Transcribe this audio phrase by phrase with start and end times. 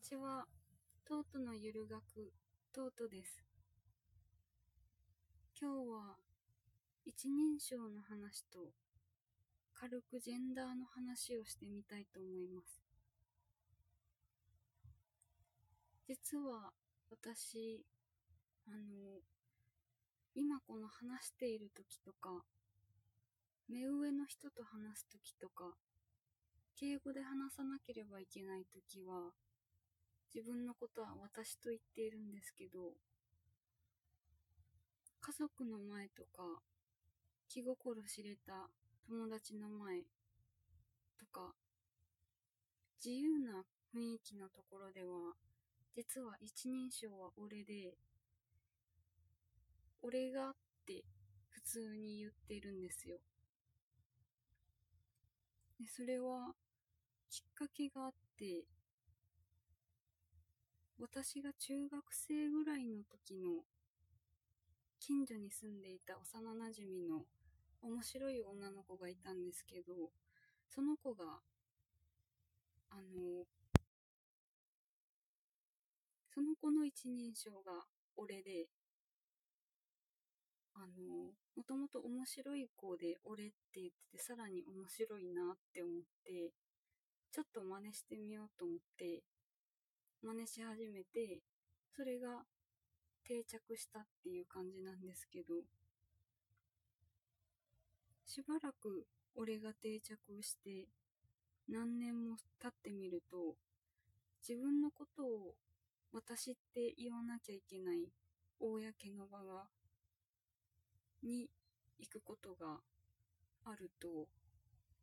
[0.00, 0.46] ちは。
[1.06, 2.32] トートのゆる学、
[2.72, 3.44] トートです。
[5.60, 6.16] 今日は
[7.04, 8.72] 一人称の話と
[9.74, 12.80] 軽くジェンダーの話をしてみたいと思います。
[16.08, 16.72] 実は
[17.10, 17.84] 私、
[18.66, 19.20] あの、
[20.34, 22.42] 今この話している時とか、
[23.68, 25.74] 目上の人と話す時とか、
[26.74, 29.32] 敬語で話さなければいけない時は、
[30.32, 32.94] 自分のことは私と言っているんですけど、
[35.20, 36.62] 家族の前とか、
[37.48, 38.70] 気心知れた
[39.08, 40.02] 友達の前
[41.18, 41.52] とか、
[43.04, 45.34] 自由な雰囲気のところでは、
[45.92, 47.96] 実は一人称は俺で、
[50.02, 50.52] 俺がっ
[50.86, 51.02] て
[51.48, 53.18] 普通に言ってるんですよ。
[55.80, 56.54] で、それは
[57.28, 58.64] きっかけがあって、
[61.00, 63.64] 私が中学生ぐらいの時の
[65.00, 66.20] 近所に住んでいた幼
[66.52, 67.24] 馴染の
[67.80, 69.94] 面白い女の子がいたんですけど、
[70.68, 71.24] その子が、
[72.90, 73.46] あの、
[76.34, 78.68] その子の一人称が俺で、
[80.74, 85.94] あの、もともと面白い子で俺って言っててさらに面白いなって思っ
[86.26, 86.52] て、
[87.32, 89.22] ちょっと真似してみようと思って、
[90.22, 91.40] 真似し始めて、
[91.96, 92.44] それが
[93.24, 95.54] 定着したっていう感じなんですけど、
[98.26, 100.88] しばらく俺が定着して
[101.68, 103.56] 何年も経ってみると、
[104.46, 105.54] 自分のことを
[106.12, 108.08] 私って言わなきゃいけない
[108.58, 109.68] 公の場が、
[111.22, 111.48] に
[111.98, 112.80] 行くことが
[113.64, 114.28] あると、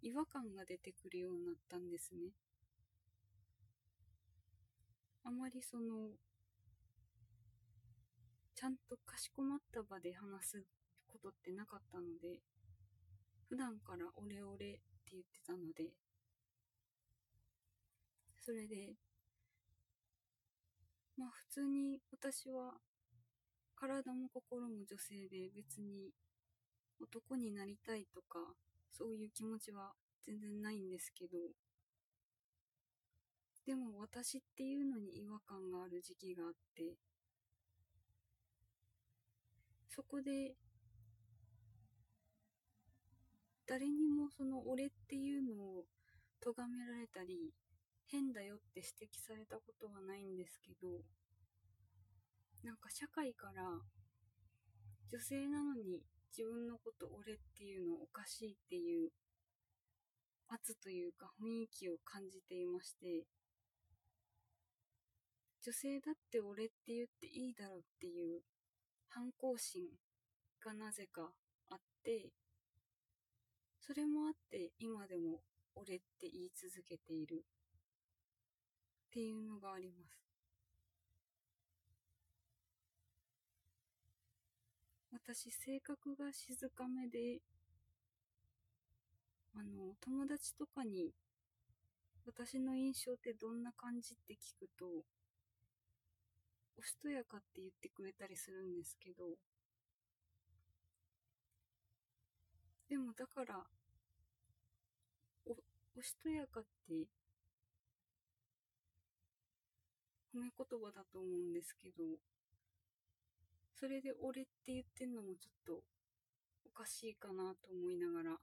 [0.00, 2.30] 違和感が出てくるようになったんですね。
[5.24, 6.10] あまりその、
[8.54, 10.64] ちゃんとかしこまった場で話す
[11.06, 12.40] ことってなかったので、
[13.48, 14.70] 普段からオレオレっ
[15.04, 15.92] て言ってたので、
[18.40, 18.94] それで、
[21.16, 22.74] まあ普通に私は
[23.76, 26.10] 体も心も女性で別に
[27.00, 28.38] 男になりたいとか
[28.90, 29.92] そういう気持ちは
[30.24, 31.36] 全然ないんですけど、
[33.64, 36.96] でも私っていうのに違和感がある時期があって、
[39.88, 40.54] そこで、
[43.66, 45.84] 誰にもその俺っていうのを
[46.40, 47.52] 咎められたり、
[48.06, 50.88] 変だよって指摘されたことはないんですけど、
[52.64, 53.62] なんか社会から
[55.10, 56.02] 女性なのに
[56.36, 59.10] 自分のこと俺っていうのおかしいっていう
[60.48, 63.26] 圧というか雰囲気を感じていまして、
[65.64, 68.40] 女性だって俺って言っていいだろうっていう
[69.08, 69.82] 反抗心
[70.64, 71.30] がなぜか
[71.70, 72.30] あって、
[73.80, 75.40] それもあって今でも
[75.76, 80.22] 俺って言い続けているっていうのがあります。
[85.12, 87.38] 私性格が静かめで、
[89.54, 91.12] あの、友達とかに
[92.26, 94.86] 私の印象ってどんな感じって聞くと、
[96.78, 99.24] おしとやかって言ってくれたりするんですけど、
[102.88, 103.64] でもだから、
[105.46, 105.56] お、
[105.96, 106.94] おしとやかって
[110.34, 112.04] 褒め言葉だと思うんですけど、
[113.78, 115.82] それで俺って言ってんのもちょっと
[116.64, 118.36] おかしいかなと思いながら、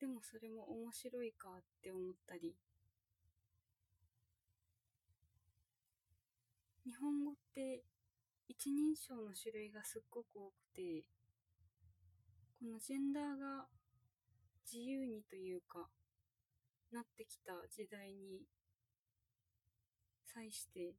[0.00, 2.54] でもそれも面白いかって思ったり、
[6.88, 7.82] 日本語って
[8.48, 11.04] 一人称の種類がすっごく多くて、
[12.58, 13.66] このジェンダーが
[14.64, 15.90] 自由にというか、
[16.90, 18.40] なってきた時代に
[20.32, 20.94] 際して、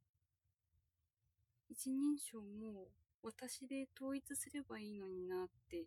[1.68, 2.86] 一人称も
[3.24, 5.86] 私で統一すればいいのになって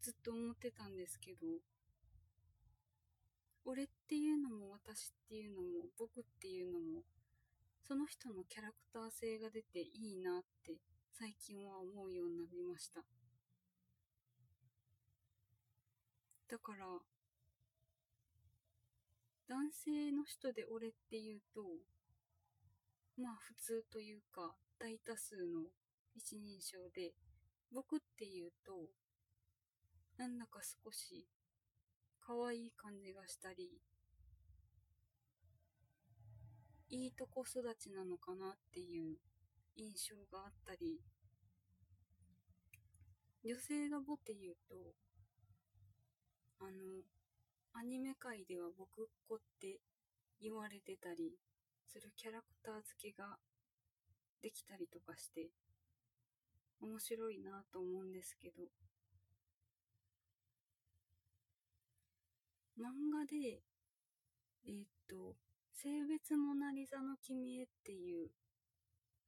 [0.00, 1.46] ずっと思ってたんですけど、
[3.64, 7.04] 俺っていうのも私っていうのも僕っていうのも
[7.82, 10.78] その人のキャラクター性が出ていいなって
[11.18, 13.00] 最近は思うようになりました。
[16.48, 16.86] だから、
[19.48, 21.62] 男性の人で俺って言うと、
[23.16, 25.64] まあ普通というか大多数の
[26.14, 27.12] 一人称で、
[27.72, 28.90] 僕って言うと、
[30.18, 31.26] なんだか少し
[32.20, 33.70] 可愛い感じがしたり、
[36.92, 39.16] いいとこ育ちなのかなっていう
[39.74, 41.00] 印象があったり。
[43.44, 44.76] 女性がボって言うと
[46.60, 47.02] あの
[47.72, 49.80] アニメ界では僕っ子って
[50.40, 51.32] 言われてたり
[51.88, 53.36] するキャラクター付けが
[54.42, 55.48] できたりとかして
[56.80, 58.62] 面白いなと思うんですけど。
[62.78, 63.60] 漫画で
[64.66, 65.36] えー、っと
[65.74, 68.30] 「性別モナリザの君へ」っていう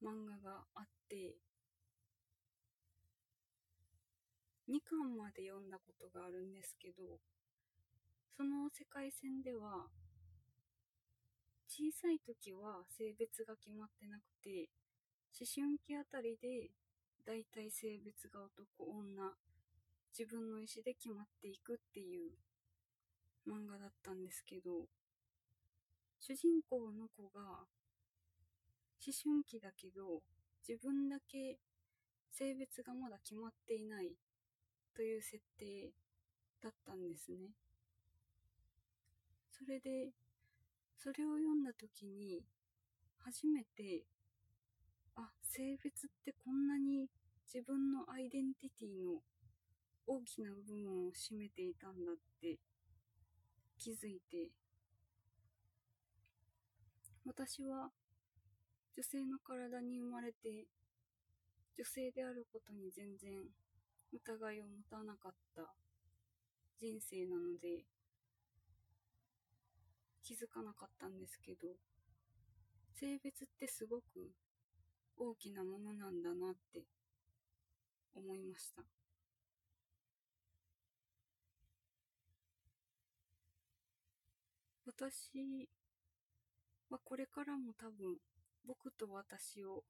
[0.02, 1.36] 漫画があって
[4.68, 7.20] 2巻まで読んだことがあるんですけど
[8.36, 9.90] その世界線では
[11.68, 14.70] 小さい時は性別が決まってなくて
[15.38, 16.70] 思春期あたりで
[17.26, 19.34] だいたい性別が男女
[20.16, 22.30] 自分の意思で決まっていくっていう
[23.48, 24.86] 漫画だったんですけど
[26.26, 27.66] 主人公の子が思
[29.12, 30.22] 春期だけど
[30.66, 31.58] 自分だけ
[32.30, 34.16] 性別がまだ決まっていない
[34.96, 35.92] という設定
[36.62, 37.52] だったんですね。
[39.50, 40.12] それで
[40.96, 42.40] それを読んだ時に
[43.18, 44.06] 初めて
[45.16, 47.10] あ性別ってこんなに
[47.52, 49.20] 自分のアイデンティティの
[50.06, 52.56] 大きな部分を占めていたんだって
[53.76, 54.48] 気づいて
[57.26, 57.90] 私は
[58.94, 60.66] 女性の体に生まれて
[61.76, 63.42] 女性であることに全然
[64.12, 65.62] 疑いを持たなかった
[66.80, 67.84] 人生なので
[70.22, 71.68] 気づかなかったんですけど
[73.00, 74.30] 性別ってすごく
[75.18, 76.82] 大きなものなんだなって
[78.14, 78.82] 思いました。
[84.86, 85.68] 私
[86.94, 88.16] はこれからも多分
[88.66, 89.82] 僕と私を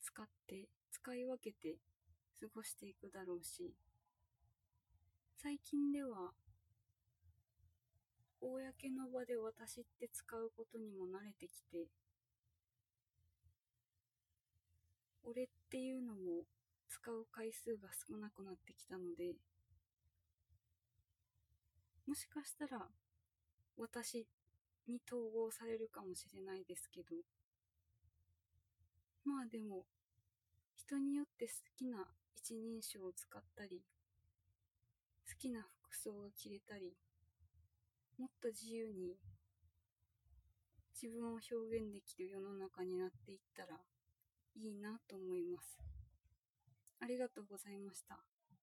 [0.00, 1.76] 使って使い分けて
[2.40, 3.74] 過ごしていくだろうし
[5.36, 6.32] 最近では
[8.40, 11.86] 公の場で私って使うことにも慣れてきて、
[15.22, 16.42] 俺っていうのも
[16.88, 19.34] 使う回数が少なくなってきたので、
[22.08, 22.88] もしかしたら
[23.76, 24.26] 私
[24.88, 27.16] に統合されるかもしれないですけど、
[29.24, 29.84] まあでも、
[30.76, 33.82] 人によって好きな一人称を使ったり、
[35.28, 36.96] 好きな服装が着れたり、
[38.18, 39.16] もっと自由に
[41.00, 43.80] 自分を表現できる世の中になっていったら
[44.54, 45.78] いいなと思います。
[47.00, 48.31] ありがとうございました。